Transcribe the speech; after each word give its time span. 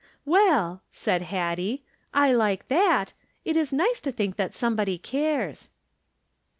"Well," 0.25 0.81
said 0.89 1.21
Hattie," 1.21 1.83
I 2.11 2.33
like 2.33 2.69
that. 2.69 3.13
It 3.45 3.55
is 3.55 3.71
nice 3.71 4.01
to 4.01 4.11
think 4.11 4.35
that 4.35 4.55
somebody 4.55 4.97
cares." 4.97 5.69